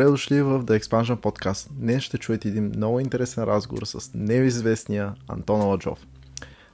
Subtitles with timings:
[0.00, 1.68] Добре дошли в The Expansion Podcast.
[1.70, 6.06] Днес ще чуете един много интересен разговор с неизвестния Антон Аладжов.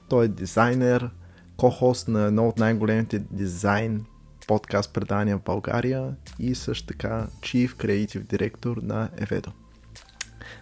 [0.09, 1.09] Той е дизайнер,
[1.57, 4.05] ко-хост на едно от най-големите дизайн
[4.47, 9.51] подкаст предания в България и също така Chief Creative Director на Evedo.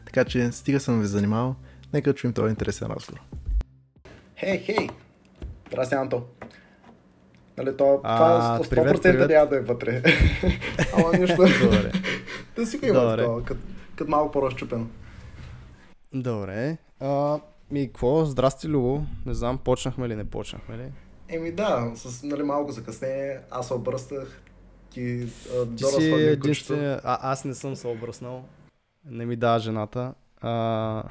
[0.06, 1.56] Така че стига съм ви занимавал,
[1.94, 3.22] нека чуем този интересен разговор.
[4.40, 4.90] Хей, хей!
[5.68, 6.24] Здрасти, Анто!
[7.58, 9.30] Нали, то, това 100%, привет, привет.
[9.30, 10.04] няма да е вътре.
[10.98, 11.36] Ама нищо.
[11.36, 11.92] Добре.
[12.56, 13.62] Да си го има такова, като,
[13.96, 14.88] като малко по-разчупено.
[16.14, 16.78] Добре.
[17.00, 17.40] А,
[17.72, 18.26] ми, какво?
[18.26, 19.04] Здрасти, Любо.
[19.26, 20.92] Не знам, почнахме ли, не почнахме ли?
[21.30, 23.40] Еми да, с нали, малко закъснение.
[23.52, 24.42] Аз се обръстах.
[24.90, 27.02] Ти, а, ти си единствения...
[27.04, 28.46] А, аз не съм се обръснал.
[29.06, 30.14] Не ми дава жената.
[30.42, 31.04] А...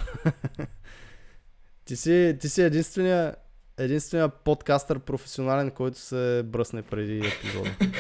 [1.85, 3.35] ти, си, ти си единствения
[3.79, 7.71] единствения подкастър професионален, който се бръсне преди епизода.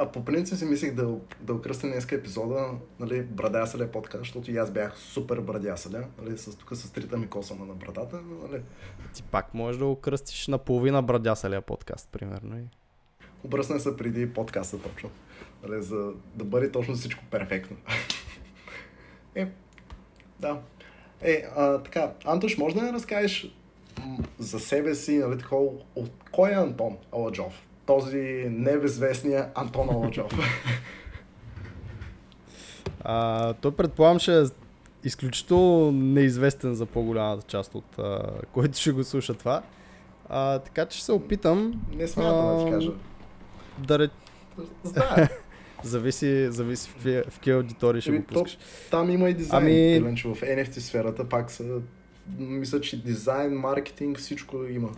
[0.00, 4.56] А по принцип си мислих да, да окръстя днес епизода, нали, брадясале подкаст, защото и
[4.56, 8.20] аз бях супер брадясаля, нали, с, тук с трите ми косама на брадата.
[8.42, 8.62] Нали.
[9.14, 12.58] Ти пак можеш да окръстиш наполовина брадясалия подкаст, примерно.
[12.58, 12.62] И...
[13.44, 15.10] Обръсна се преди подкаста точно,
[15.62, 17.76] нали, за да бъде точно всичко перфектно.
[19.34, 19.48] е,
[20.40, 20.60] да.
[21.20, 23.54] Е, а, така, Антош, може да не разкажеш
[24.38, 27.67] за себе си, нали, такова, от кой е Антон Аладжов?
[27.88, 30.32] Този небезвестния Антон Аладжов.
[33.00, 34.44] А, той предполагам, че е
[35.04, 38.22] изключително неизвестен за по-голямата част от а,
[38.52, 39.62] който ще го слуша това.
[40.28, 41.82] А, така че ще се опитам.
[41.92, 42.90] Не смятам да ти кажа.
[43.78, 44.08] Да ре...
[44.84, 45.28] Знае.
[45.84, 48.56] зависи, зависи в какви аудитории ще го пускаш.
[48.56, 49.64] То, там има и дизайн,
[50.06, 50.16] ами...
[50.16, 51.80] в NFT сферата пак са
[52.38, 54.88] мисля, че дизайн, маркетинг, всичко има.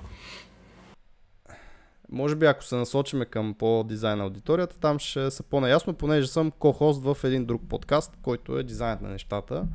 [2.12, 7.02] Може би ако се насочиме към по-дизайн аудиторията, там ще са по-наясно, понеже съм ко-хост
[7.02, 9.66] в един друг подкаст, който е дизайнът на нещата.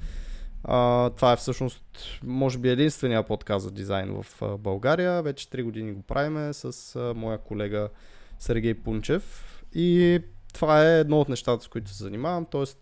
[0.63, 1.83] А, това е всъщност,
[2.23, 5.21] може би, единствения подкаст за дизайн в България.
[5.21, 7.89] Вече 3 години го правиме с а, моя колега
[8.39, 9.45] Сергей Пунчев.
[9.73, 10.19] И
[10.53, 12.45] това е едно от нещата, с които се занимавам.
[12.45, 12.79] Тоест,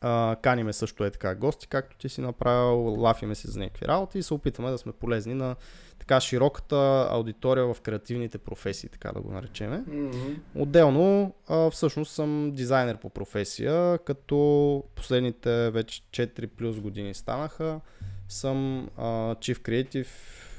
[0.00, 4.18] а, каниме също е така гости, както ти си направил, лафиме си за някакви работи
[4.18, 5.56] и се опитваме да сме полезни на
[5.98, 9.84] така широката аудитория в креативните професии, така да го наречеме.
[9.88, 10.36] Mm-hmm.
[10.54, 17.80] Отделно, а, всъщност съм дизайнер по професия, като последните вече 4 плюс години станаха.
[18.28, 20.06] Съм а, Chief Creative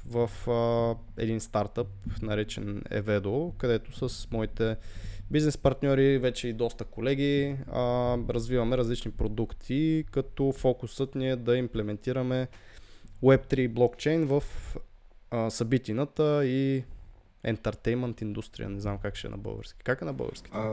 [0.08, 1.88] в а, един стартъп,
[2.22, 4.78] наречен Evedo, където с моите
[5.32, 11.58] бизнес партньори, вече и доста колеги, а, развиваме различни продукти, като фокусът ни е да
[11.58, 12.48] имплементираме
[13.24, 14.44] Web3 блокчейн в
[15.36, 16.84] а, събитината и
[17.44, 19.84] ентертеймент индустрия, не знам как ще е на български.
[19.84, 20.50] Как е на български?
[20.54, 20.64] А,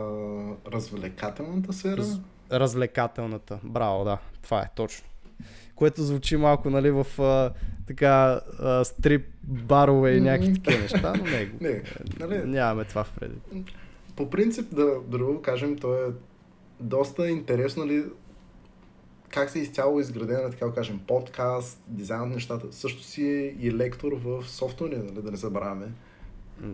[0.71, 1.97] развлекателната сфера?
[1.97, 2.19] Раз,
[2.51, 5.07] развлекателната, браво, да, това е точно.
[5.75, 7.53] Което звучи малко, нали, в а,
[7.87, 11.83] така а, стрип барове и някакви такива неща, но не, не
[12.19, 12.37] нали...
[12.45, 13.41] нямаме това в предвид
[14.15, 16.07] по принцип, да, друго кажем, то е
[16.79, 18.05] доста интересно ли
[19.33, 22.73] как се изцяло изградена, така кажем, подкаст, дизайн на нещата.
[22.73, 25.91] Също си е и лектор в софтуния, нали, да не забравяме.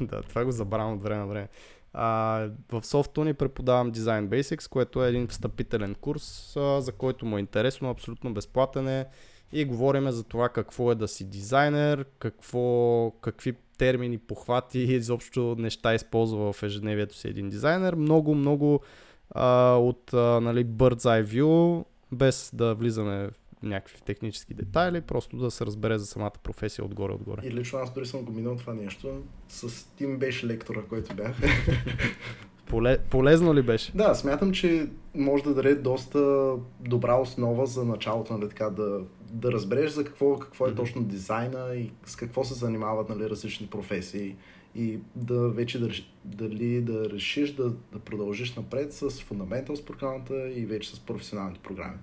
[0.00, 1.48] да, това го забравям от време на време.
[1.92, 2.38] А,
[2.72, 7.40] в Softuni преподавам Design Basics, което е един встъпителен курс, а, за който му е
[7.40, 9.06] интересно, абсолютно безплатен е
[9.52, 15.56] и говорим за това какво е да си дизайнер, какво, какви термини, похвати и изобщо
[15.58, 17.94] неща използва в ежедневието си един дизайнер.
[17.94, 18.80] Много, много
[19.30, 25.36] а, от а, нали, bird's eye view, без да влизаме в някакви технически детайли, просто
[25.36, 27.40] да се разбере за самата професия отгоре-отгоре.
[27.44, 29.22] И лично аз дори съм го минал това нещо.
[29.48, 31.36] С Тим беше лектора, който бях.
[32.66, 33.92] Поле, полезно ли беше?
[33.94, 39.00] Да, смятам, че може да даде доста добра основа за началото, нали, така, да,
[39.30, 40.76] да разбереш за какво, какво е mm-hmm.
[40.76, 44.36] точно дизайна и с какво се занимават нали, различни професии
[44.74, 45.88] и да вече да,
[46.24, 51.98] дали да решиш да, да продължиш напред с Fundamentals програмата и вече с професионалните програми,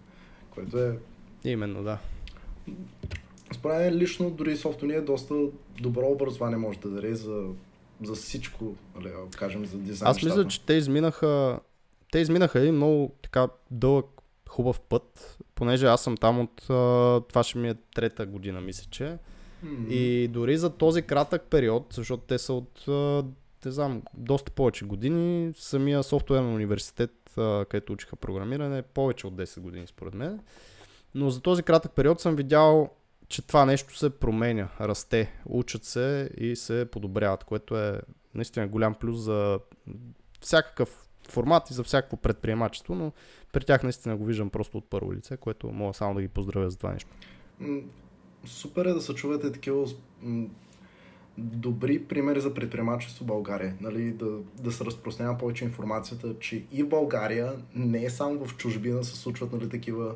[0.50, 1.00] което е...
[1.44, 1.98] Именно, да.
[3.54, 5.36] Според мен лично дори софтуния е доста
[5.82, 7.48] добро образование може да даде за
[8.04, 10.12] за всичко, нали, кажем, за дизайн.
[10.12, 11.60] Аз мисля, че те изминаха,
[12.12, 14.06] те изминаха един много така дълъг,
[14.50, 16.62] хубав път, понеже аз съм там от,
[17.28, 19.18] това ще ми е трета година, мисля, че.
[19.90, 22.88] И дори за този кратък период, защото те са от,
[23.66, 27.12] не знам, доста повече години, самия софтуерен университет,
[27.70, 30.40] където учиха програмиране, повече от 10 години според мен.
[31.16, 32.90] Но за този кратък период съм видял
[33.32, 38.02] че това нещо се променя, расте, учат се и се подобряват, което е
[38.36, 39.60] наистина голям плюс за
[40.42, 43.12] всякакъв формат и за всякакво предприемачество, но
[43.54, 46.70] при тях наистина го виждам просто от първо лице, което мога само да ги поздравя
[46.70, 47.10] за това нещо.
[48.46, 49.86] Супер е да се чувате такива
[51.38, 53.76] добри примери за предприемачество в България.
[53.82, 54.26] Нали, да,
[54.62, 59.18] да се разпространява повече информацията, че и в България, не е само в чужбина се
[59.18, 60.16] случват нали, такива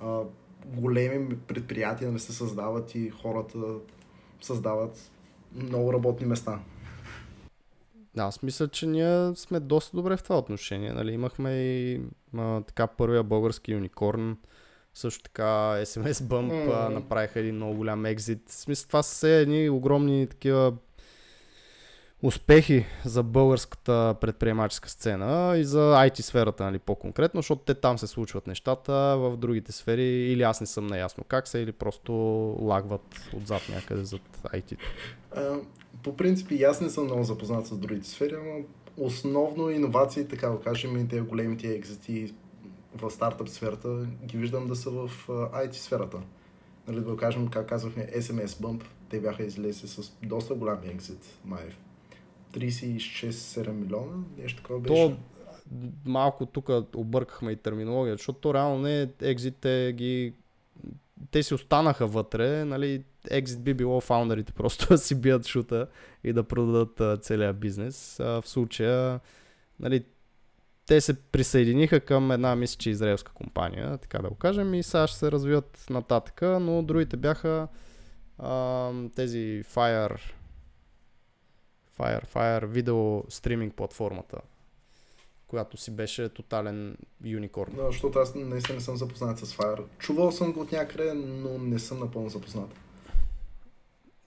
[0.00, 0.20] а,
[0.66, 3.58] големи предприятия, нали, се създават и хората
[4.40, 5.10] създават
[5.54, 6.60] много работни места.
[8.18, 10.92] Аз мисля, че ние сме доста добре в това отношение.
[10.92, 12.00] Нали, имахме и
[12.36, 14.36] а, така първия български юникорн,
[14.96, 15.44] също така
[15.82, 16.88] SMS Bump mm-hmm.
[16.88, 18.42] направиха един много голям екзит.
[18.48, 20.72] В смисъл, това са все едни огромни такива
[22.22, 28.06] успехи за българската предприемаческа сцена и за IT сферата, нали, по-конкретно, защото те там се
[28.06, 32.12] случват нещата, в другите сфери или аз не съм наясно как са, или просто
[32.60, 34.76] лагват отзад някъде зад IT.
[36.02, 38.64] По принцип и аз не съм много запознат с другите сфери, но
[39.06, 42.34] основно иновации, така да кажем, и тези големите екзити
[42.96, 46.18] в стартъп сферата ги виждам да са в IT сферата.
[46.88, 51.64] Нали, да кажем, как казахме, SMS Bump, те бяха излезли с доста голям екзит, май
[52.54, 54.94] 36-7 милиона, нещо такова беше.
[54.94, 55.16] То,
[56.04, 60.34] малко тук объркахме и терминологията, защото то реално не е екзит, те ги
[61.30, 65.86] те си останаха вътре, нали, екзит би било фаундерите просто да си бият шута
[66.24, 68.20] и да продадат целият бизнес.
[68.20, 69.20] А, в случая,
[69.80, 70.04] нали,
[70.86, 75.06] те се присъединиха към една, мисля, че израелска компания, така да го кажем, и сега
[75.06, 77.68] ще се развиват нататък, но другите бяха
[78.38, 80.20] а, тези Fire,
[81.98, 84.40] Fire, Fire видео стриминг платформата,
[85.46, 87.72] която си беше тотален юникорн.
[87.76, 89.82] Да, защото аз наистина не съм запознат с Fire.
[89.98, 92.70] Чувал съм го от някъде, но не съм напълно запознат.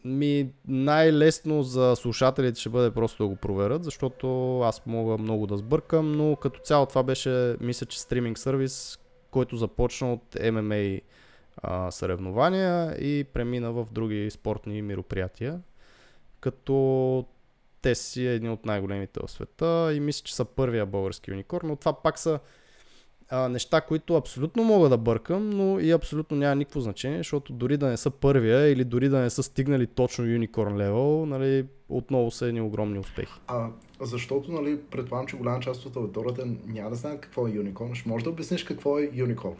[0.03, 5.57] Ми най-лесно за слушателите ще бъде просто да го проверят, защото аз мога много да
[5.57, 8.99] сбъркам, но като цяло това беше, мисля, че стриминг сервис,
[9.31, 11.01] който започна от MMA
[11.57, 15.61] а, съревнования и премина в други спортни мероприятия,
[16.39, 17.25] като
[17.81, 21.75] те си едни от най-големите в света и мисля, че са първия български уникорн, но
[21.75, 22.39] това пак са
[23.29, 27.77] а, неща, които абсолютно мога да бъркам, но и абсолютно няма никакво значение, защото дори
[27.77, 32.31] да не са първия или дори да не са стигнали точно Unicorn level, нали, отново
[32.31, 33.33] са едни огромни успехи.
[33.47, 33.69] А,
[34.01, 37.93] защото, нали, предполагам, че голяма част от аудиторията няма да знаят какво е Unicorn.
[37.93, 39.55] Ще можеш да обясниш какво е Unicorn?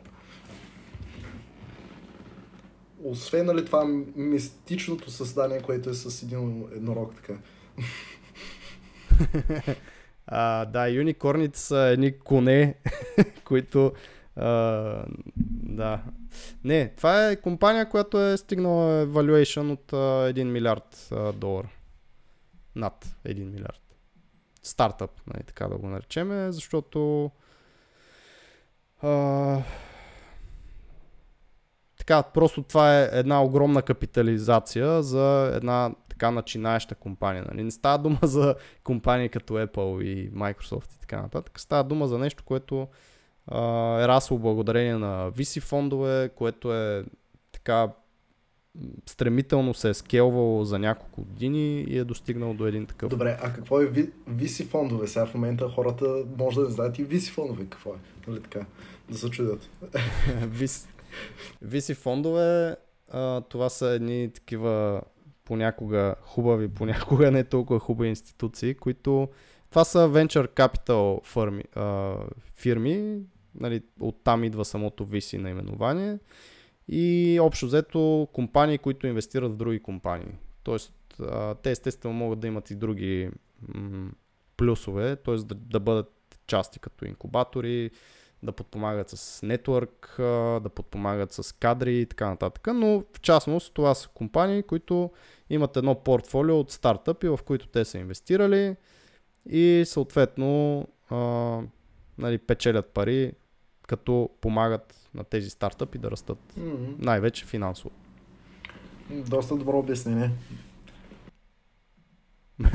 [3.04, 3.86] Освен, нали, това
[4.16, 7.34] мистичното създание, което е с един еднорог така.
[10.32, 12.76] А, да, юникорните са едни коне,
[13.46, 13.94] които
[14.36, 14.52] а,
[15.64, 16.02] да.
[16.64, 21.68] Не, това е компания, която е стигнала valuation от а, 1 милиард а, долар.
[22.76, 23.82] Над 1 милиард.
[24.64, 27.32] Стартъп, нали, така да го наречеме, защото
[29.02, 29.58] а,
[31.98, 37.46] така, просто това е една огромна капитализация за една така начинаеща компания.
[37.52, 37.64] Нали?
[37.64, 41.60] Не става дума за компании като Apple и Microsoft и така нататък.
[41.60, 42.88] Става дума за нещо, което
[43.48, 47.06] а, е расло благодарение на VC фондове, което е
[47.52, 47.90] така
[49.10, 53.10] стремително се е скелвало за няколко години и е достигнал до един такъв.
[53.10, 53.88] Добре, а какво е
[54.30, 55.08] VC фондове?
[55.08, 57.98] Сега в момента хората може да не знаят и VC фондове какво е.
[58.28, 58.66] Нали така?
[59.10, 59.70] Да се чудят.
[61.66, 62.76] VC фондове,
[63.12, 65.02] а, това са едни такива
[65.50, 69.30] понякога хубави, понякога не толкова хубави институции, които
[69.70, 72.16] това са venture capital фирми, а,
[72.56, 73.22] фирми
[73.56, 76.20] нали, оттам идва самото VC наименование
[76.88, 80.38] и общо взето компании, които инвестират в други компании.
[80.64, 83.30] Тоест, а, те естествено могат да имат и други
[83.68, 84.12] м-
[84.58, 85.36] плюсове, т.е.
[85.36, 87.92] Да, да бъдат части като инкубатори,
[88.44, 90.16] да подпомагат с нетворк,
[90.64, 92.68] да подпомагат с кадри и така нататък.
[92.74, 95.12] Но в частност това са компании, които
[95.50, 98.76] имат едно портфолио от стартъпи, в които те са инвестирали
[99.50, 101.16] и съответно а,
[102.18, 103.34] нали, печелят пари,
[103.88, 106.96] като помагат на тези стартъпи да растат mm-hmm.
[107.00, 107.92] най-вече финансово.
[109.10, 110.32] Доста добро обяснение.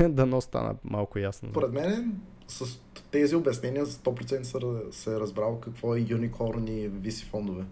[0.09, 1.51] Дано стана малко ясно.
[1.51, 2.79] Поред мен с
[3.11, 7.63] тези обяснения за 100% се е разбрал какво е юникорн и VC фондове.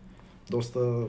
[0.50, 1.08] Доста...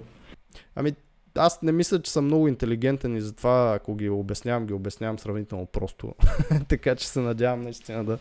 [0.75, 0.95] Ами,
[1.37, 5.67] аз не мисля, че съм много интелигентен и затова, ако ги обяснявам, ги обяснявам сравнително
[5.67, 6.15] просто.
[6.69, 8.19] така че се надявам наистина да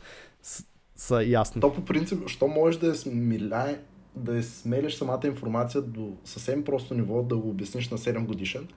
[0.96, 1.62] са ясни.
[1.62, 3.79] То по принцип, що можеш да е смиляе,
[4.15, 8.67] да смелиш самата информация до съвсем просто ниво, да го обясниш на 7 годишен,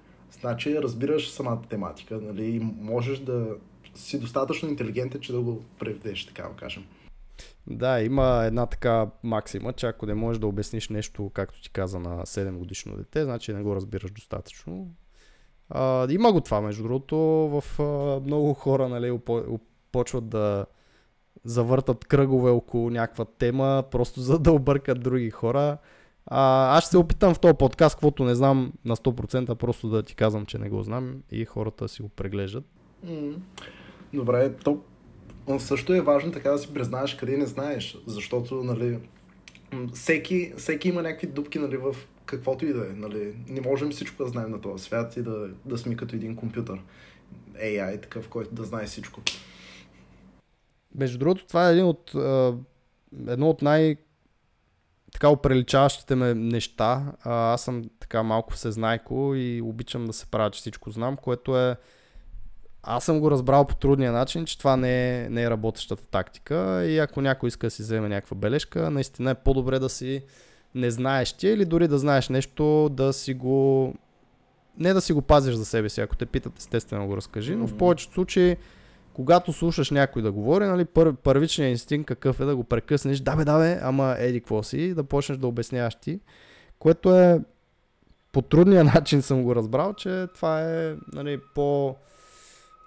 [0.40, 3.46] значи разбираш самата тематика, нали, можеш да
[3.94, 6.84] си достатъчно интелигентен, че да го преведеш, така да кажем.
[7.66, 11.98] Да, има една така максима, че ако не можеш да обясниш нещо, както ти каза
[11.98, 14.90] на 7 годишно дете, значи не го разбираш достатъчно.
[15.70, 19.18] А, има го това, между другото, в а, много хора нали,
[19.92, 20.66] почват да
[21.44, 25.78] завъртат кръгове около някаква тема, просто за да объркат други хора.
[26.26, 30.02] А, аз ще се опитам в този подкаст, каквото не знам на 100%, просто да
[30.02, 32.64] ти казвам, че не го знам и хората си го преглеждат.
[34.12, 34.52] Добре,
[35.46, 38.98] то също е важно така да си признаеш къде не знаеш, защото, нали,
[39.94, 43.34] всеки, всеки има някакви дупки, нали, в каквото и да е, нали.
[43.48, 46.80] Не можем всичко да знаем на този свят и да, да сме като един компютър.
[47.54, 49.20] AI, такъв, който да знае всичко.
[50.94, 52.14] Между другото, това е един от,
[53.26, 53.96] едно от най-
[55.12, 57.12] така оприличаващите ме неща.
[57.24, 61.76] Аз съм така малко всезнайко и обичам да се правя, че всичко знам, което е
[62.86, 66.84] аз съм го разбрал по трудния начин, че това не е, не е работещата тактика.
[66.86, 70.22] И ако някой иска да си вземе някаква бележка, наистина е по-добре да си
[70.74, 73.94] не знаеш ти или дори да знаеш нещо, да си го...
[74.78, 77.66] Не да си го пазиш за себе си, ако те питат, естествено го разкажи, но
[77.66, 78.56] в повечето случаи
[79.16, 83.36] когато слушаш някой да говори, нали, пър, първичният инстинкт какъв е да го прекъснеш, да
[83.36, 86.20] бе, да бе, ама еди какво си, да почнеш да обясняваш ти,
[86.78, 87.40] което е
[88.32, 91.96] по трудния начин съм го разбрал, че това е нали, по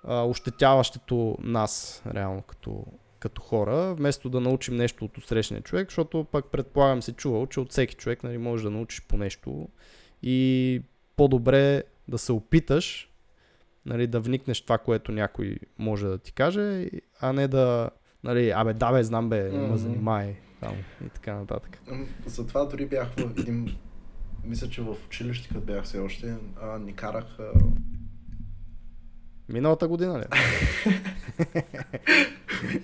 [0.08, 2.86] ощетяващото нас, реално, като,
[3.20, 7.60] като хора, вместо да научим нещо от срещния човек, защото пък предполагам си чувал, че
[7.60, 9.68] от всеки човек нали, можеш да научиш по нещо
[10.24, 10.82] и
[11.16, 13.10] по-добре да се опиташ
[13.86, 16.90] нали, да вникнеш това, което някой може да ти каже,
[17.20, 17.90] а не да,
[18.24, 20.76] нали, абе, да бе, знам бе, не ме занимай, там,
[21.06, 21.82] и така нататък.
[22.26, 23.78] Затова дори бях в един,
[24.44, 27.52] мисля, че в училище, като бях все още, а, ни карах а...
[29.50, 30.24] Миналата година ли?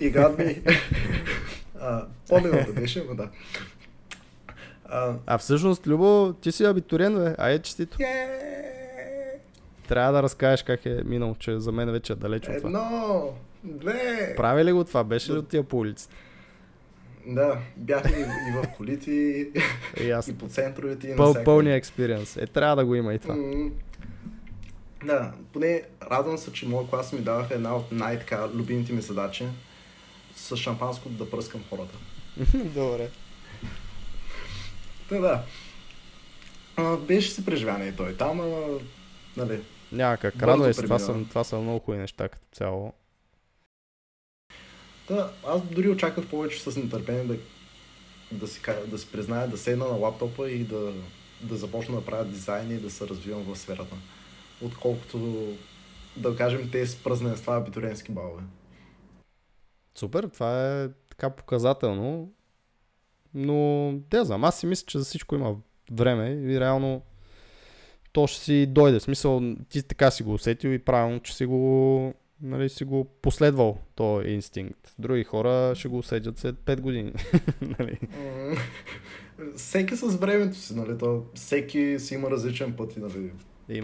[0.00, 0.62] и гад ми.
[2.28, 3.28] По-миналата беше, но да.
[4.84, 7.34] А, а всъщност, Любо, ти си абитуриен, бе.
[7.38, 7.98] Ай, честито.
[7.98, 8.46] Yeah!
[9.88, 12.68] Трябва да разкажеш как е минал, че за мен вече е далеч от това.
[12.68, 13.32] Едно,
[13.64, 14.34] две.
[14.36, 15.04] Прави ли го това?
[15.04, 16.14] Беше ли от тия по улиците?
[17.26, 19.52] Да, бях и, и в колите, и,
[20.28, 21.08] и по центровете.
[21.08, 22.36] И Пъл, пълния експириенс.
[22.36, 23.34] Е, трябва да го има и това.
[23.34, 23.70] Mm,
[25.06, 29.46] да, поне радвам се, че моят клас ми даваха една от най-така любимите ми задачи
[30.36, 31.98] с шампанско да пръскам хората.
[32.54, 33.10] Добре.
[35.08, 35.42] Да, да.
[36.76, 38.78] А, беше си преживяване и той там, а,
[39.36, 39.60] нали,
[39.92, 40.42] няма как.
[40.42, 42.92] Радвай се, това са, това са много хубави неща като цяло.
[45.08, 47.36] Да, аз дори очаквах повече с нетърпение да,
[48.32, 50.92] да, си, да си призная, да седна на лаптопа и да,
[51.40, 53.96] да започна да правя дизайн и да се развивам в сферата.
[54.62, 55.46] Отколкото,
[56.16, 58.42] да кажем, те с празненства абитуренски балове.
[59.94, 62.32] Супер, това е така показателно.
[63.34, 65.56] Но, да знам, аз си мисля, че за всичко има
[65.92, 67.02] време и реално
[68.12, 68.98] то ще си дойде.
[68.98, 73.04] В смисъл, ти така си го усетил и правилно, че си го, нали, си го
[73.04, 74.94] последвал този инстинкт.
[74.98, 77.12] Други хора ще го усетят след 5 години.
[77.78, 77.98] нали?
[79.56, 80.98] Всеки с времето си, нали?
[80.98, 83.30] То, всеки си има различен път и нали,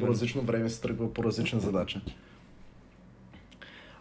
[0.00, 2.00] по различно време се тръгва по различна задача.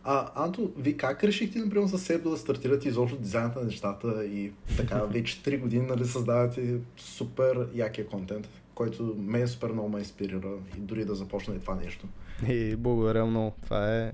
[0.04, 4.52] А, Анто, ви как решихте, например, със себе да стартирате изобщо дизайната на нещата и
[4.78, 8.50] така вече 3 години нали, създавате супер якия контент?
[8.76, 12.08] който мен супер много ме инспирира и дори да започна и това нещо.
[12.50, 13.56] И благодаря много.
[13.64, 14.14] Това е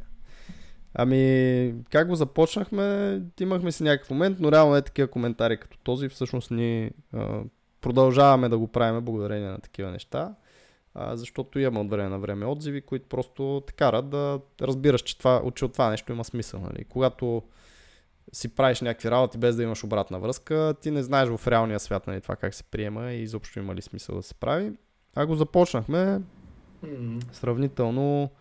[0.94, 6.10] Ами, как го започнахме, имахме си някакъв момент, но реално е такива коментари като този.
[6.10, 7.40] Всъщност ни а,
[7.82, 10.36] продължаваме да го правим благодарение на такива неща,
[11.00, 15.18] а, защото имаме от време на време отзиви, които просто те карат да разбираш, че,
[15.18, 16.60] това, че от това нещо има смисъл.
[16.60, 16.84] Нали?
[16.84, 17.44] Когато
[18.34, 22.08] си правиш някакви работи без да имаш обратна връзка, ти не знаеш в реалния свят
[22.08, 24.72] нали, това как се приема и изобщо има ли смисъл да се прави.
[25.16, 26.22] А го започнахме
[26.86, 27.34] mm-hmm.
[27.34, 28.32] сравнително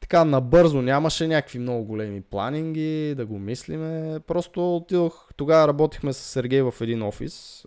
[0.00, 4.20] така набързо, нямаше някакви много големи планинги, да го мислиме.
[4.26, 7.64] Просто отидох, тогава работихме с Сергей в един офис.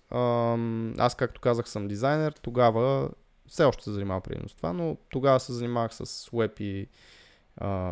[0.98, 2.34] Аз, както казах, съм дизайнер.
[2.42, 3.10] Тогава,
[3.50, 6.88] все още се занимавам предимно с това, но тогава се занимавах с веб и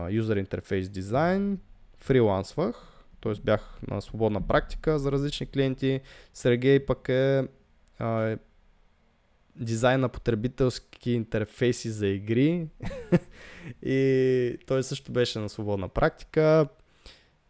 [0.09, 1.59] юзер интерфейс дизайн.
[1.97, 3.33] Фрилансвах т.е.
[3.43, 6.01] бях на свободна практика за различни клиенти.
[6.33, 7.47] Сергей пък е,
[7.99, 8.37] а,
[9.55, 12.67] дизайн на потребителски интерфейси за игри
[13.83, 16.67] и той също беше на свободна практика.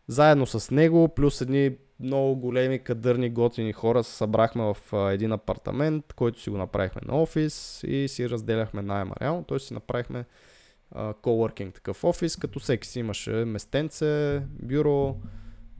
[0.08, 4.78] Заедно с него, плюс едни много големи, кадърни, готини хора се събрахме в
[5.14, 9.60] един апартамент, който си го направихме на офис и си разделяхме найема реално, т.е.
[9.60, 10.26] си направихме
[10.96, 15.16] coworking такъв офис, като всеки си имаше местенце, бюро,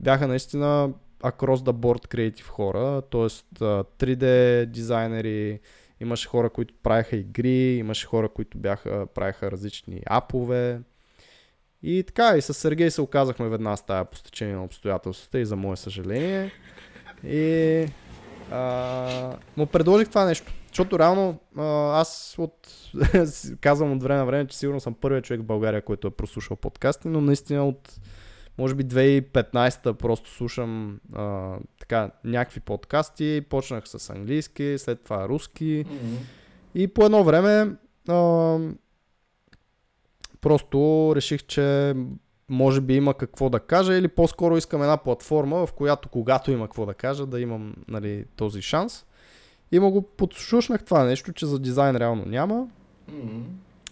[0.00, 3.28] бяха наистина across the board creative хора, т.е.
[3.60, 5.60] 3D дизайнери,
[6.00, 10.80] имаше хора, които правеха игри, имаше хора, които бяха, правеха различни апове.
[11.82, 15.46] И така, и с Сергей се оказахме веднага с тази по стечение на обстоятелствата и
[15.46, 16.52] за мое съжаление.
[17.24, 17.86] И
[18.50, 20.52] а, му предложих това нещо.
[20.68, 21.38] Защото реално
[21.92, 22.68] аз от,
[23.60, 26.56] казвам от време на време, че сигурно съм първият човек в България, който е прослушал
[26.56, 28.00] подкасти, но наистина от
[28.58, 35.84] може би 2015 просто слушам а, така някакви подкасти, почнах с английски, след това руски
[35.84, 36.18] mm-hmm.
[36.74, 37.76] и по едно време
[38.08, 38.58] а,
[40.40, 41.94] просто реших, че
[42.48, 46.66] може би има какво да кажа или по-скоро искам една платформа, в която когато има
[46.66, 49.04] какво да кажа, да имам нали, този шанс.
[49.72, 52.68] И му го подслушнах това нещо, че за дизайн реално няма.
[53.10, 53.42] Mm-hmm.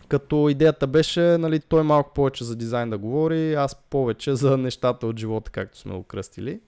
[0.08, 5.06] Като идеята беше, нали, той малко повече за дизайн да говори, аз повече за нещата
[5.06, 6.60] от живота, както сме го кръстили.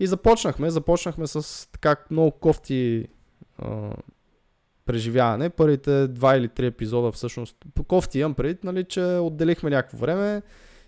[0.00, 3.08] И започнахме, започнахме с така много кофти
[3.58, 3.90] а,
[4.88, 5.50] преживяване.
[5.50, 10.42] Първите два или три епизода всъщност, по кофти имам преди, нали, че отделихме някакво време,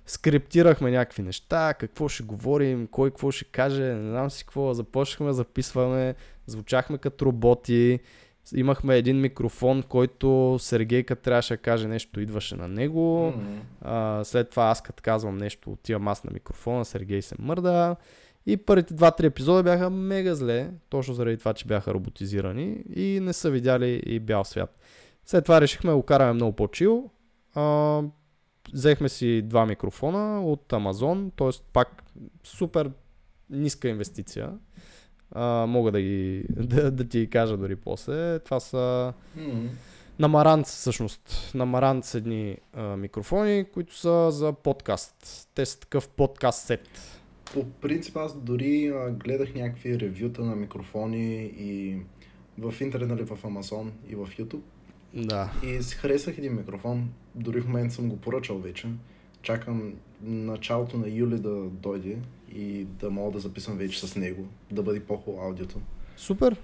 [0.07, 5.33] скриптирахме някакви неща, какво ще говорим, кой какво ще каже, не знам си какво, започнахме
[5.33, 6.15] записваме,
[6.47, 8.01] звучахме като роботи,
[8.55, 13.33] имахме един микрофон, който Сергейка трябваше да каже нещо, идваше на него.
[13.37, 13.59] Mm-hmm.
[13.83, 17.97] А, след това аз като казвам нещо, отивам аз на микрофона, Сергей се мърда.
[18.47, 23.33] И първите два-три епизода бяха мега зле, точно заради това, че бяха роботизирани и не
[23.33, 24.79] са видяли и бял свят.
[25.27, 27.11] След това решихме да го караме много по-чил.
[27.55, 28.03] А,
[28.73, 31.65] взехме си два микрофона от Amazon, т.е.
[31.73, 32.03] пак
[32.45, 32.91] супер
[33.51, 34.51] ниска инвестиция.
[35.33, 38.39] А, мога да, ги, да, да ти кажа дори после.
[38.39, 39.69] Това са mm-hmm.
[40.19, 41.51] на Марант всъщност.
[41.55, 45.49] На Марант са едни а, микрофони, които са за подкаст.
[45.55, 47.20] Те са такъв подкаст сет.
[47.55, 51.97] По принцип аз дори а, гледах някакви ревюта на микрофони и
[52.59, 54.61] в интернет, нали, в Amazon и в YouTube.
[55.15, 55.53] Да.
[55.65, 57.11] И си харесах един микрофон.
[57.35, 58.89] Дори в момента съм го поръчал вече.
[59.43, 62.19] Чакам началото на юли да дойде
[62.55, 65.81] и да мога да записвам вече с него, да бъде по-хубаво аудиото.
[66.17, 66.57] Супер!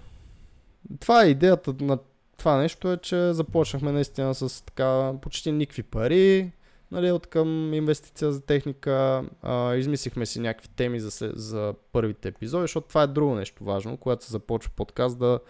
[1.00, 1.98] Това е идеята на
[2.36, 6.50] това нещо е, че започнахме наистина с така почти никакви пари,
[6.90, 12.62] нали, от към инвестиция за техника, а, измислихме си някакви теми за, за първите епизоди,
[12.62, 15.40] защото това е друго нещо важно, когато се започва подкаст да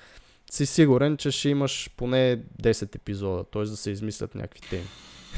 [0.51, 3.63] си сигурен, че ще имаш поне 10 епизода, т.е.
[3.63, 4.87] да се измислят някакви теми.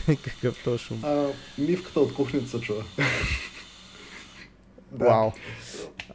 [0.25, 0.99] Какъв точно?
[1.03, 1.27] А,
[1.59, 2.85] мивката от кухнята се чува.
[4.93, 5.05] Да.
[5.05, 5.31] Вау.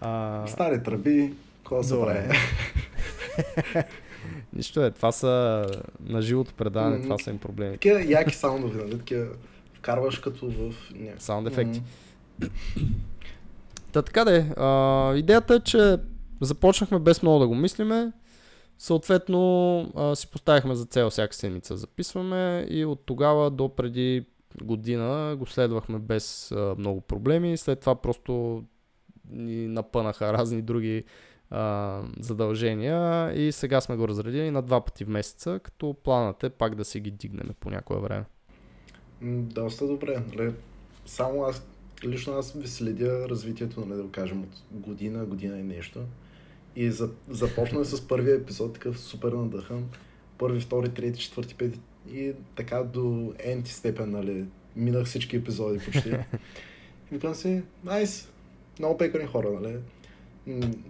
[0.02, 0.44] А...
[0.48, 2.38] Стари тръби, какво се прави?
[4.54, 5.66] Нищо е, това са
[6.06, 7.04] на живото предаване, mm-hmm.
[7.04, 7.74] това са им проблеми.
[7.74, 8.98] Такива яки саундове, нали?
[8.98, 9.26] Такива
[9.84, 10.74] вкарваш като в...
[11.18, 11.82] Саунд ефекти.
[11.82, 12.50] Mm-hmm.
[13.92, 15.98] Та така де, а, идеята е, че
[16.42, 18.12] започнахме без много да го мислиме.
[18.78, 24.26] Съответно а, си поставихме за цел всяка седмица записваме и от тогава до преди
[24.64, 27.58] година го следвахме без а, много проблеми.
[27.58, 28.64] След това просто
[29.30, 31.04] ни напънаха разни други
[31.50, 36.50] а, задължения и сега сме го разредили на два пъти в месеца, като планът е
[36.50, 38.26] пак да си ги дигнем по някое време.
[39.24, 40.24] Доста добре.
[40.36, 40.54] Нали?
[41.06, 41.68] Само аз,
[42.04, 46.00] лично аз ви следя развитието, нали, да кажем, от година, година и нещо.
[46.76, 49.90] И за, започна с първия епизод, такъв супер надъхан.
[50.38, 51.80] Първи, втори, трети, четвърти, пети
[52.14, 56.10] и така до енти степен, нали, минах всички епизоди почти.
[56.10, 56.16] и
[57.12, 58.30] викам си, найс,
[58.80, 59.78] много пекани хора, нали,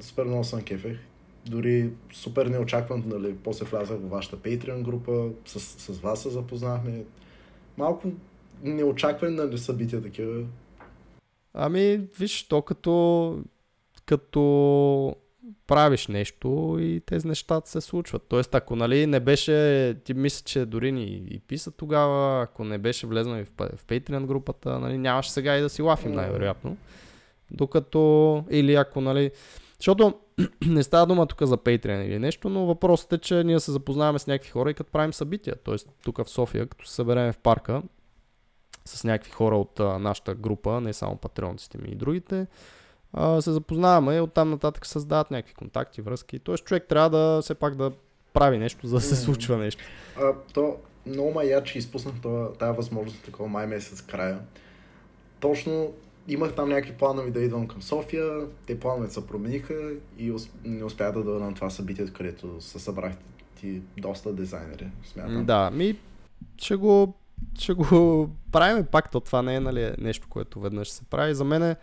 [0.02, 0.98] супер много съм кефех.
[1.46, 7.04] Дори супер неочаквано, нали, после влязах в вашата Patreon група, с, с вас се запознахме.
[7.78, 8.12] Малко
[8.64, 10.44] неочаквани нали, събития такива.
[11.54, 13.38] Ами, виж, то като,
[14.06, 15.16] като
[15.68, 18.24] правиш нещо и тези нещата се случват.
[18.28, 22.78] Тоест, ако нали, не беше, ти мисля, че дори ни и писа тогава, ако не
[22.78, 26.78] беше влезнал в, в Patreon групата, нали, нямаше сега и да си лафим най-вероятно.
[27.52, 29.32] Докато, или ако, нали,
[29.80, 30.14] защото
[30.66, 34.20] не става дума тук за Patreon или нещо, но въпросът е, че ние се запознаваме
[34.20, 35.56] с някакви хора и като правим събития.
[35.64, 37.82] Тоест, тук в София, като се съберем в парка
[38.86, 42.48] с някакви хора от а, нашата група, не само патреонците ми и другите,
[43.14, 46.40] а, се запознаваме и оттам нататък създават някакви контакти, връзки.
[46.40, 47.92] Тоест човек трябва да все пак да
[48.34, 49.84] прави нещо, за да се случва нещо.
[50.18, 52.16] А, то много ма я, че изпуснах
[52.60, 54.40] тази възможност такова май месец края.
[55.40, 55.94] Точно
[56.28, 60.34] имах там някакви планове да идвам към София, те планове се промениха и
[60.66, 63.24] не успях да дойда на това събитие, където се събрахте
[63.56, 65.46] ти доста дизайнери, смятам.
[65.46, 65.96] Да, ми
[66.58, 67.14] ще го,
[67.60, 71.36] ще го правим пак, то това не е нали, нещо, което веднъж се прави.
[71.36, 71.76] За мен е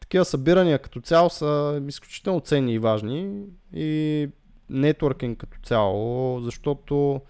[0.00, 3.42] такива събирания като цяло са изключително ценни и важни
[3.74, 4.28] и
[4.70, 7.20] нетворкинг като цяло, защото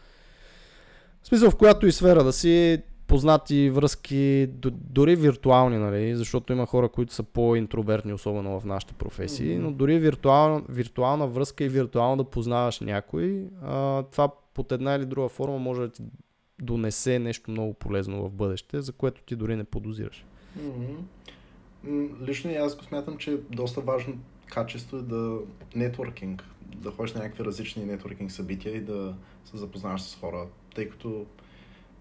[1.23, 6.66] в смисъл в която и сфера да си познати връзки, дори виртуални, нали, защото има
[6.66, 12.16] хора, които са по-интровертни, особено в нашите професии, но дори виртуална, виртуална връзка и виртуално
[12.16, 16.03] да познаваш някой, а, това под една или друга форма може да ти
[16.62, 20.25] донесе нещо много полезно в бъдеще, за което ти дори не подозираш.
[20.59, 22.09] Mm-hmm.
[22.27, 24.14] Лично и аз го смятам, че доста важно
[24.46, 25.38] качество е да
[25.75, 26.44] нетворкинг,
[26.77, 31.27] да ходиш на някакви различни нетворкинг събития и да се запознаваш с хора, тъй като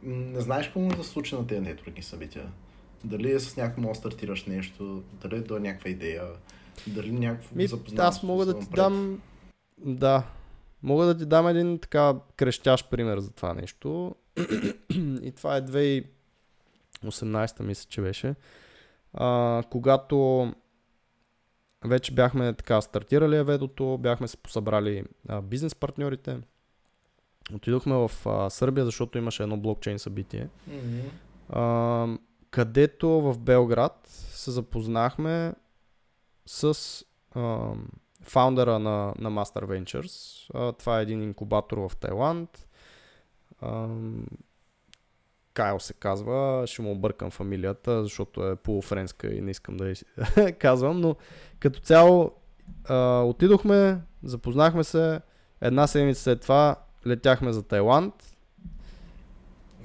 [0.04, 2.52] не знаеш какво може да се случи на тези нетворкинг събития.
[3.04, 6.24] Дали е с някакво може стартираш нещо, дали е до някаква идея,
[6.88, 8.76] дали някакво Ми, Аз мога да ти напред.
[8.76, 9.22] дам...
[9.78, 10.24] Да,
[10.84, 14.16] мога да ти дам един така крещящ пример за това нещо.
[15.22, 18.36] и това е 2018 мисля, че беше.
[19.14, 20.48] А, когато
[21.86, 26.38] вече бяхме така стартирали еведото, бяхме се посъбрали а, бизнес партньорите.
[27.56, 31.10] Отидохме в а, Сърбия, защото имаше едно блокчейн събитие, mm-hmm.
[31.50, 32.18] а,
[32.52, 35.54] където в Белград се запознахме
[36.46, 37.74] с а,
[38.22, 40.48] фаундъра на, на Master Ventures.
[40.54, 42.68] А, това е един инкубатор в Тайланд.
[43.62, 43.88] А,
[45.54, 49.94] Кайл се казва, ще му объркам фамилията, защото е полуфренска и не искам да
[50.60, 51.16] казвам, но
[51.60, 52.32] като цяло
[52.86, 55.22] а, отидохме, запознахме се,
[55.62, 56.76] една седмица след това
[57.08, 58.14] летяхме за Тайланд,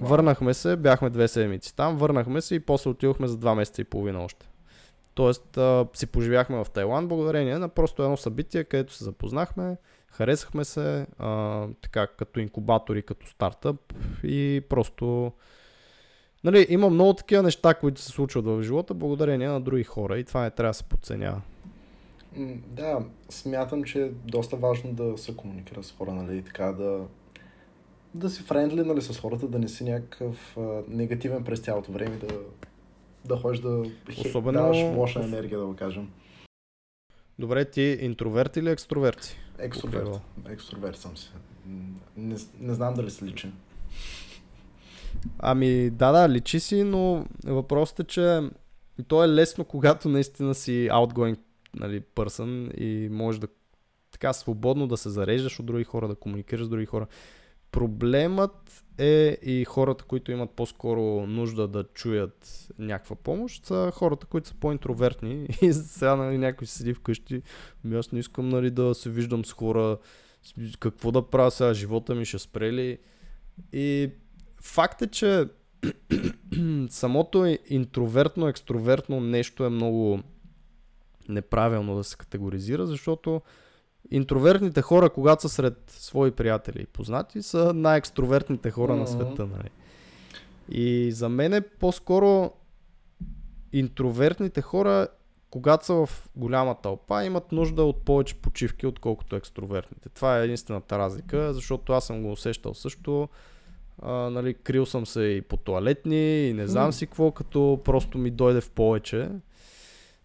[0.00, 3.84] върнахме се, бяхме две седмици там, върнахме се и после отидохме за два месеца и
[3.84, 4.48] половина още.
[5.14, 9.76] Тоест а, си поживяхме в Тайланд благодарение на просто едно събитие, където се запознахме,
[10.08, 15.32] харесахме се, а, така като инкубатори, като стартъп и просто
[16.44, 20.24] Нали, има много такива неща, които се случват в живота благодарение на други хора и
[20.24, 21.40] това не трябва да се подценява.
[22.72, 27.06] Да, смятам, че е доста важно да се комуникира с хора, нали, така да,
[28.14, 32.16] да си френдли нали, с хората, да не си някакъв а, негативен през цялото време,
[32.16, 32.40] да,
[33.24, 33.82] да ходиш да
[34.20, 34.58] Особено...
[34.58, 36.10] даваш лоша енергия, да го кажем.
[37.38, 39.36] Добре, ти интроверт или екстроверт?
[39.58, 40.20] Екстроверт.
[40.48, 41.32] Екстроверт съм си.
[42.16, 43.50] Не, не знам дали се личи.
[45.38, 48.40] Ами да, да, личи си, но въпросът е, че
[49.08, 51.38] то е лесно, когато наистина си outgoing
[51.74, 53.48] нали, person и можеш да
[54.10, 57.06] така свободно да се зареждаш от други хора, да комуникираш с други хора.
[57.72, 64.48] Проблемът е и хората, които имат по-скоро нужда да чуят някаква помощ, са хората, които
[64.48, 67.42] са по-интровертни и сега нали, някой седи вкъщи,
[67.84, 69.98] ами аз не искам нали, да се виждам с хора,
[70.78, 72.98] какво да правя сега, живота ми ще спрели.
[73.72, 74.10] И
[74.62, 75.48] факт е, че
[76.88, 80.22] самото интровертно, екстровертно нещо е много
[81.28, 83.42] неправилно да се категоризира, защото
[84.10, 88.98] интровертните хора, когато са сред свои приятели и познати, са най-екстровертните хора mm-hmm.
[88.98, 89.46] на света.
[89.46, 89.70] Нали?
[90.68, 92.52] И за мен е по-скоро
[93.72, 95.08] интровертните хора,
[95.50, 100.08] когато са в голяма тълпа, имат нужда от повече почивки, отколкото екстровертните.
[100.08, 103.28] Това е единствената разлика, защото аз съм го усещал също
[104.02, 108.18] а, нали, крил съм се и по туалетни и не знам си какво, като просто
[108.18, 109.28] ми дойде в повече.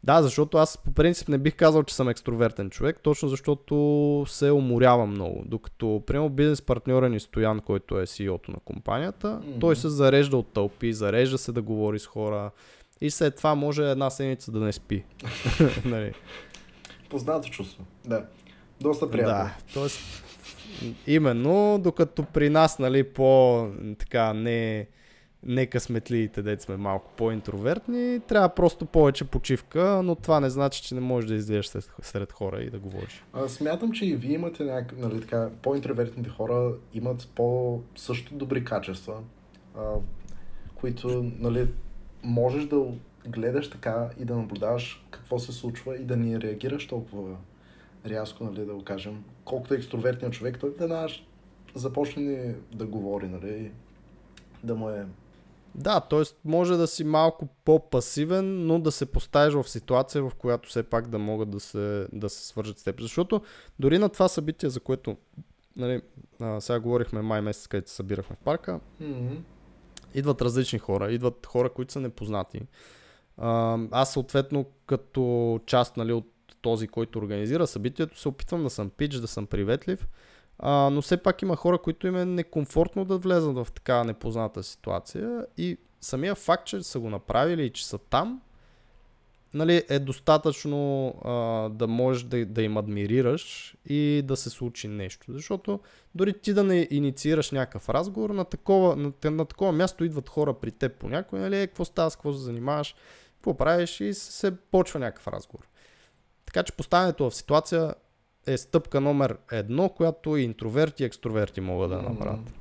[0.04, 4.52] Да, защото аз по принцип не бих казал, че съм екстровертен човек, точно защото се
[4.52, 5.44] уморявам много.
[5.46, 9.60] Докато, примерно, бизнес партньора ни Стоян, който е CEO-то на компанията, mm-hmm.
[9.60, 12.52] той се зарежда от тълпи, зарежда се да говори с хора
[13.02, 15.04] и след това може една седмица да не спи.
[15.86, 16.14] нали?
[17.10, 18.26] Познато чувство, да.
[18.82, 19.34] Доста приятно.
[19.34, 19.90] Да, т.е.
[21.08, 23.68] Именно, докато при нас, нали, по
[24.00, 24.88] така не,
[25.44, 30.96] не късметливите, дете сме малко по-интровертни, трябва просто повече почивка, но това не значи, че
[30.96, 31.66] не можеш да излезеш
[32.02, 33.24] сред, хора и да говориш.
[33.34, 39.16] А, смятам, че и вие имате някак, нали, така, по-интровертните хора имат по-също добри качества,
[39.78, 39.94] а,
[40.76, 41.68] които нали,
[42.24, 42.86] можеш да
[43.28, 47.38] гледаш така и да наблюдаваш какво се случва и да ни реагираш толкова
[48.06, 51.08] рязко, нали, да го кажем, колкото е екстровертният човек, той веднага
[51.76, 53.72] започне да говори, нали,
[54.64, 55.06] да му е
[55.76, 56.22] да, т.е.
[56.46, 61.08] може да си малко по-пасивен, но да се поставиш в ситуация, в която все пак
[61.08, 63.02] да могат да се, да се свържат с теб.
[63.02, 63.42] Защото
[63.80, 65.18] дори на това събитие, за което
[65.76, 66.02] нали,
[66.40, 69.38] а, сега говорихме май месец, където се събирахме в парка, mm-hmm.
[70.14, 72.62] идват различни хора, идват хора, които са непознати.
[73.38, 76.32] А, аз съответно като част нали, от
[76.62, 80.08] този, който организира събитието, се опитвам да съм пич, да съм приветлив,
[80.62, 84.64] а, но все пак има хора, които им е некомфортно да влезат в така непозната
[84.64, 88.42] ситуация и самия факт, че са го направили и че са там,
[89.54, 91.32] нали, е достатъчно а,
[91.70, 95.26] да можеш да, да им адмирираш и да се случи нещо.
[95.34, 95.80] Защото
[96.16, 100.54] дори ти да не инициираш някакъв разговор, на такова, на, на такова място идват хора
[100.54, 102.96] при теб по някой, нали, е, какво става, с какво се занимаваш,
[103.36, 105.68] какво правиш и се почва някакъв разговор.
[106.46, 107.94] Така че поставянето в ситуация
[108.48, 112.54] е стъпка номер едно, която и интроверти и екстроверти могат да направят.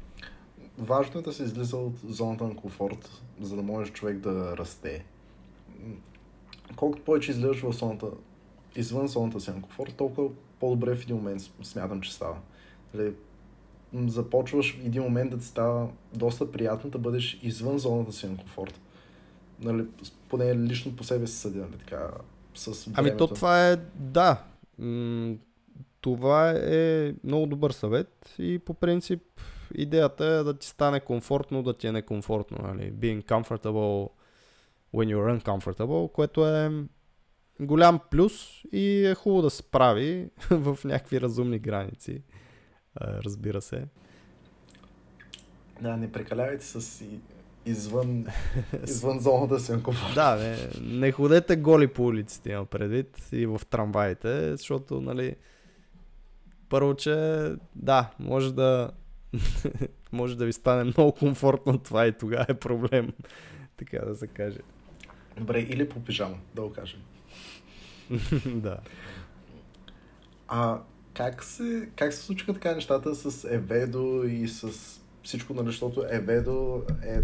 [0.78, 5.04] Важно е да се излиза от зоната на комфорт, за да може човек да расте.
[6.76, 8.06] Колкото повече излизаш в зоната,
[8.76, 10.28] извън зоната си на комфорт, толкова
[10.60, 12.36] по-добре в един момент смятам, че става.
[12.94, 13.12] Нали,
[13.94, 18.36] започваш в един момент да ти става доста приятно да бъдеш извън зоната си на
[18.36, 18.80] комфорт.
[19.60, 19.86] Нали,
[20.28, 22.10] поне лично по себе си съдя, нали, така,
[22.54, 23.00] с времето.
[23.00, 24.44] Ами то това е, да,
[26.00, 29.22] това е много добър съвет и по принцип
[29.74, 32.58] идеята е да ти стане комфортно, да ти е некомфортно.
[32.62, 32.92] Нали?
[32.92, 34.10] Being comfortable
[34.94, 36.84] when you're uncomfortable, което е
[37.60, 42.22] голям плюс и е хубаво да се прави в някакви разумни граници.
[43.00, 43.86] Разбира се.
[45.80, 47.04] Да, не прекалявайте с
[47.66, 48.26] извън,
[48.86, 50.14] извън зоната си на комфорт.
[50.14, 55.36] Да, не, не ходете голи по улиците, имам предвид, и в трамваите, защото, нали,
[56.70, 57.14] първо, че
[57.76, 58.90] да, може да
[60.12, 63.12] може да ви стане много комфортно това и тогава е проблем,
[63.76, 64.58] така да се каже.
[65.36, 67.00] Добре, или по пижама, да го кажем.
[68.60, 68.78] да.
[70.48, 70.80] А
[71.14, 74.70] как се, как се случиха така нещата с Еведо и с
[75.22, 77.20] всичко, нали, защото Еведо е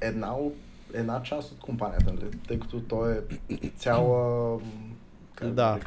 [0.00, 0.54] една, от,
[0.94, 2.30] една част от компанията, нали?
[2.48, 3.20] тъй като той е
[3.76, 4.60] цяла,
[5.34, 5.78] как да.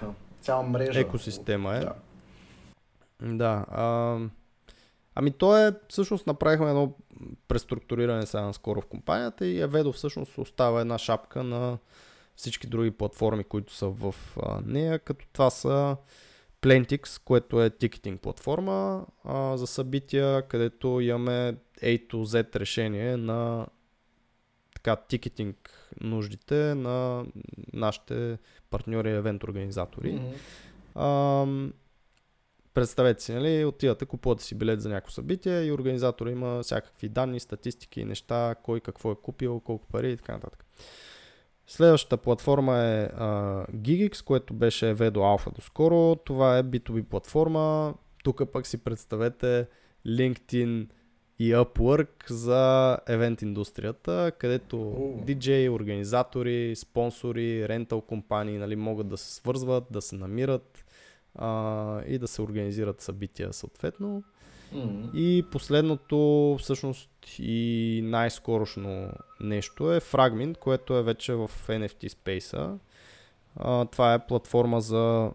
[0.42, 1.00] Цяла мрежа.
[1.00, 1.80] Екосистема е.
[1.80, 1.94] Да.
[3.24, 3.66] Да.
[3.72, 4.18] А,
[5.16, 6.94] ами то е, всъщност направихме едно
[7.48, 11.78] преструктуриране сега наскоро в компанията и Еведо всъщност остава една шапка на
[12.36, 15.98] всички други платформи, които са в а, нея, като това са
[16.62, 23.68] Plantix, което е тикетинг платформа а, за събития, където имаме A to Z решение на
[24.76, 27.26] така тикетинг нуждите на
[27.74, 28.38] нашите
[28.70, 30.20] партньори и евент организатори.
[30.96, 31.72] Mm-hmm.
[32.74, 37.40] Представете си, нали, отивате, купувате си билет за някакво събитие и организатор има всякакви данни,
[37.40, 40.66] статистики, неща, кой какво е купил, колко пари и така нататък.
[41.68, 46.16] Следващата платформа е uh, Gigix, което беше Vedo Alpha доскоро.
[46.16, 47.94] Това е B2B платформа.
[48.24, 49.68] Тук пък си представете
[50.08, 50.88] LinkedIn
[51.40, 54.76] и Upwork за евент индустрията, където.
[55.26, 60.83] DJ, организатори, спонсори, рентал компании нали, могат да се свързват, да се намират
[61.36, 64.24] а, и да се организират събития съответно.
[64.74, 65.14] Mm-hmm.
[65.14, 72.78] И последното, всъщност и най-скорошно нещо е Fragment, което е вече в NFT Space.
[73.56, 75.32] А, това е платформа за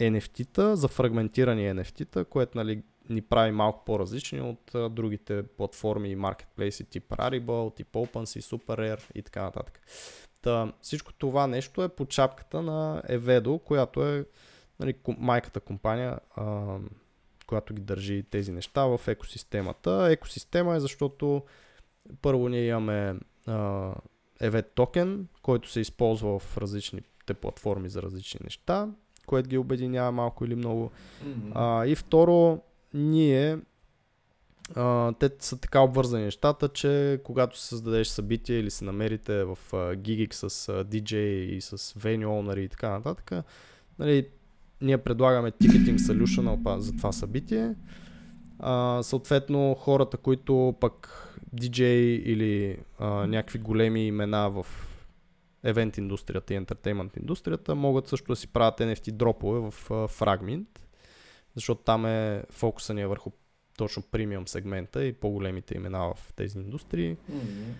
[0.00, 6.16] NFT-та, за фрагментирани NFT-та, което нали, ни прави малко по-различни от а, другите платформи и
[6.16, 9.80] маркетплейси тип Rarible, тип OpenSea, SuperAir и така нататък.
[10.42, 14.24] Та, всичко това нещо е под чапката на Evedo, която е
[14.82, 16.76] нали, майката компания, а,
[17.46, 20.08] която ги държи тези неща в екосистемата.
[20.10, 21.42] Екосистема е защото
[22.22, 23.14] първо ние имаме
[23.46, 23.92] а,
[24.42, 28.88] Evet токен, който се използва в различните платформи за различни неща,
[29.26, 30.90] което ги обединява малко или много.
[31.24, 31.52] Mm-hmm.
[31.54, 32.62] А, и второ,
[32.94, 33.58] ние
[34.62, 39.58] Uh, те са така обвързани нещата, че когато се създадеш събитие или се намерите в
[39.70, 43.44] uh, Gigix с uh, DJ и с venue owner и така нататък,
[43.98, 44.28] нали,
[44.82, 47.74] ние предлагаме ticketing solution за това събитие.
[48.60, 51.08] Uh, съответно, хората, които пък
[51.56, 51.82] DJ
[52.24, 54.66] или uh, някакви големи имена в
[55.64, 60.66] евент индустрията и ентертеймент индустрията могат също да си правят NFT дропове в uh, Fragment,
[61.54, 63.30] защото там е фокуса ни е върху
[63.76, 67.16] точно премиум сегмента и по-големите имена в тези индустрии.
[67.16, 67.72] Mm-hmm.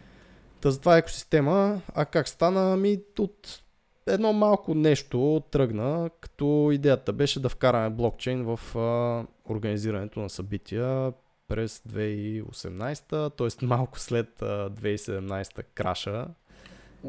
[0.61, 1.81] Та затова е екосистема.
[1.95, 2.77] А как стана?
[2.77, 3.63] Ми от
[4.07, 11.13] едно малко нещо тръгна, като идеята беше да вкараме блокчейн в а, организирането на събития
[11.49, 13.67] през 2018, т.е.
[13.67, 16.27] малко след а, 2017 краша,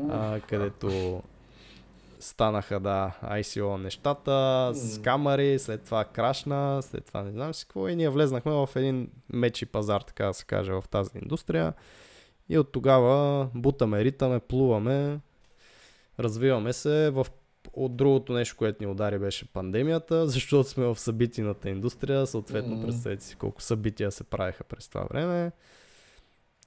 [0.10, 1.22] а, където
[2.20, 7.88] станаха да ICO нещата с камери, след това крашна, след това не знам си какво.
[7.88, 11.74] И ние влезнахме в един мечи пазар, така да се каже, в тази индустрия.
[12.50, 15.20] И от тогава бутаме, ритаме, плуваме,
[16.20, 17.28] развиваме се в
[17.74, 22.86] от другото нещо, което ни удари беше пандемията, защото сме в събитийната индустрия, съответно mm-hmm.
[22.86, 25.52] представете си колко събития се правиха през това време.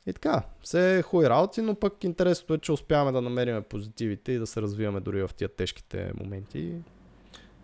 [0.07, 4.39] И така, все хуй работи, но пък интересното е, че успяваме да намерим позитивите и
[4.39, 6.75] да се развиваме дори в тия тежките моменти.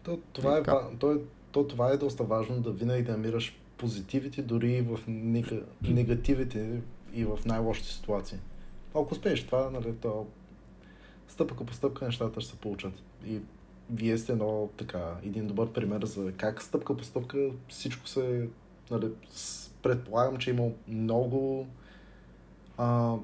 [0.03, 0.63] То, това, е,
[0.99, 1.17] то, е,
[1.53, 4.99] то, това е доста важно, да винаги да намираш позитивите, дори и в
[5.83, 6.81] негативите
[7.15, 8.39] и в най-лошите ситуации.
[8.95, 10.27] Ако успееш това, нали, то
[11.33, 12.93] стъпка по стъпка нещата ще се получат.
[13.27, 13.41] И
[13.91, 18.49] вие сте едно така, един добър пример за как стъпка по стъпка всичко се,
[18.91, 19.11] нали,
[19.83, 21.67] предполагам, че има много
[22.79, 23.17] а,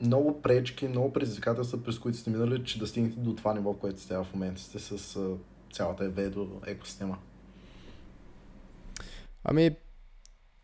[0.00, 4.00] много пречки, много предизвикателства, през които сте минали, че да стигнете до това ниво, което
[4.00, 5.36] сте в момента сте с а,
[5.72, 7.18] цялата еведо екосистема.
[9.44, 9.76] Ами,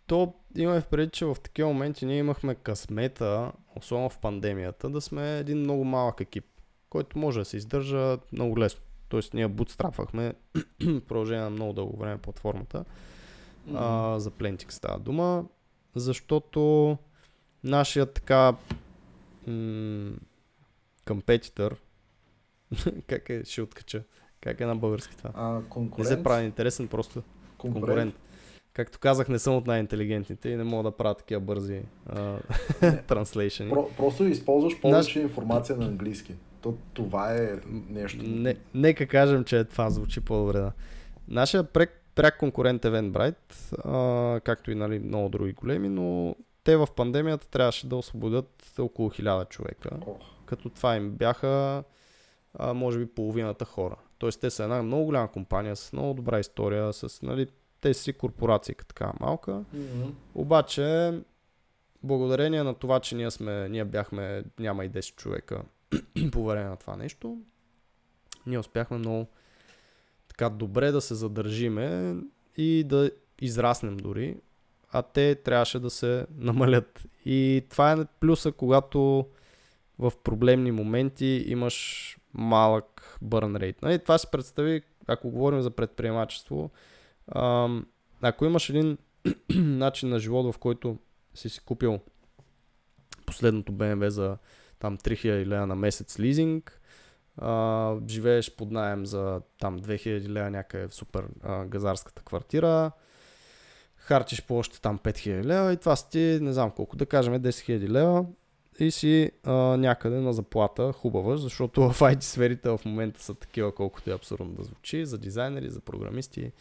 [0.06, 5.00] то имаме в преди, че в такива моменти ние имахме късмета, особено в пандемията, да
[5.00, 6.44] сме един много малък екип,
[6.96, 8.80] който може да се издържа много лесно.
[9.08, 10.34] Тоест ние бутстрапвахме
[11.08, 12.84] продължение на много дълго време платформата.
[13.68, 14.14] Mm-hmm.
[14.14, 15.44] А, за Plentix става дума,
[15.94, 16.98] защото
[17.64, 18.54] нашия така
[21.06, 21.76] компетитър,
[23.06, 24.02] как е, ще откача,
[24.40, 25.30] как е на български това?
[25.34, 26.10] А, конкурент?
[26.10, 27.22] Не се прави интересен, просто
[27.58, 27.86] конкурент.
[27.86, 28.14] конкурент.
[28.72, 31.82] Както казах, не съм от най-интелигентните и не мога да правя такива бързи
[33.06, 33.70] транслейшени.
[33.70, 35.16] Про, просто използваш повече Наш...
[35.16, 36.34] информация на английски.
[36.60, 37.50] То, това е
[37.88, 38.24] нещо.
[38.26, 40.58] Не, нека кажем, че това звучи по-добре.
[40.58, 40.72] Да.
[41.28, 46.76] Нашия прек, пряк конкурент е Eventbrite, а, както и нали, много други големи, но те
[46.76, 49.88] в пандемията трябваше да освободят около 1000 човека.
[49.88, 50.16] Oh.
[50.46, 51.84] Като това им бяха,
[52.54, 53.96] а, може би, половината хора.
[54.18, 57.46] Тоест, те са една много голяма компания с много добра история, с нали,
[57.80, 59.50] те си корпорации като така малка.
[59.50, 60.12] Mm-hmm.
[60.34, 61.12] Обаче,
[62.02, 65.62] благодарение на това, че ние, сме, ние бяхме няма и 10 човека
[66.32, 67.38] по време на това нещо,
[68.46, 69.26] ние успяхме много
[70.28, 72.16] така добре да се задържиме
[72.56, 74.36] и да израснем дори,
[74.92, 77.02] а те трябваше да се намалят.
[77.24, 79.26] И това е плюса, когато
[79.98, 83.82] в проблемни моменти имаш малък burn rate.
[83.82, 86.70] Нали, това се представи, ако говорим за предприемачество,
[88.20, 88.98] ако имаш един
[89.54, 90.98] начин на живот, в който
[91.34, 92.00] си си купил
[93.26, 94.36] последното BMW за
[94.78, 96.80] там 3000 лева на месец лизинг,
[97.36, 102.90] а, живееш под найем за там 2000 лева някъде в супер а, газарската квартира,
[103.96, 107.48] харчиш по още там 5000 лева и това си не знам колко, да кажем 10
[107.48, 108.24] 000 лева
[108.78, 113.74] и си а, някъде на заплата хубава, защото в IT сферите в момента са такива,
[113.74, 116.52] колкото е абсурдно да звучи, за дизайнери, за програмисти.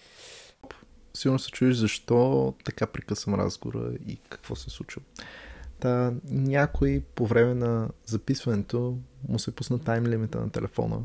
[1.13, 5.01] Сигурно се чуеш защо така прекъсвам разговора и какво се случва.
[5.79, 11.01] Та, някой по време на записването му се пусна тайм лимита на телефона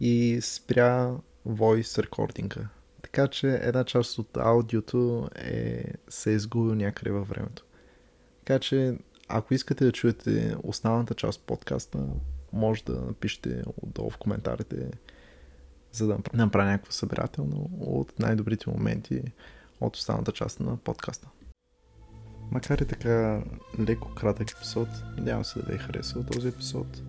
[0.00, 1.16] и спря
[1.48, 2.68] voice рекординга.
[3.02, 7.64] Така че една част от аудиото е, се е изгубил някъде във времето.
[8.44, 12.06] Така че ако искате да чуете останалата част от подкаста,
[12.52, 14.90] може да напишете отдолу в коментарите,
[15.92, 19.22] за да направя някакво събирателно от най-добрите моменти
[19.80, 21.28] от останалата част на подкаста.
[22.50, 23.42] Макар и така
[23.80, 27.02] леко кратък епизод, надявам се да ви е харесал този епизод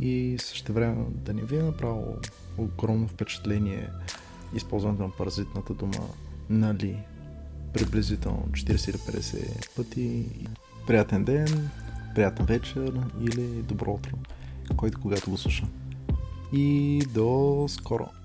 [0.00, 2.16] и също време да не ви е направил
[2.58, 3.90] огромно впечатление
[4.54, 6.08] използването на паразитната дума
[6.50, 6.98] нали
[7.72, 10.24] приблизително 40-50 пъти.
[10.86, 11.70] Приятен ден,
[12.14, 14.18] приятен вечер или добро утро,
[14.76, 15.66] който когато го слуша.
[16.52, 18.21] И до скоро!